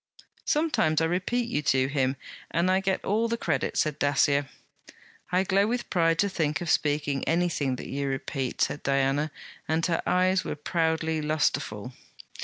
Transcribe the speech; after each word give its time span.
'Sometimes 0.45 0.99
I 0.99 1.05
repeat 1.05 1.47
you 1.47 1.61
to 1.61 1.85
him, 1.87 2.15
and 2.49 2.71
I 2.71 2.79
get 2.79 3.05
all 3.05 3.27
the 3.27 3.37
credit,' 3.37 3.77
said 3.77 3.99
Dacier. 3.99 4.49
'I 5.31 5.43
glow 5.43 5.67
with 5.67 5.91
pride 5.91 6.17
to 6.17 6.27
think 6.27 6.59
of 6.59 6.71
speaking 6.71 7.23
anything 7.25 7.75
that 7.75 7.85
you 7.87 8.07
repeat,' 8.07 8.61
said 8.61 8.81
Diana, 8.81 9.29
and 9.67 9.85
her 9.85 10.01
eyes 10.07 10.43
were 10.43 10.55
proudly 10.55 11.21
lustreful. 11.21 11.93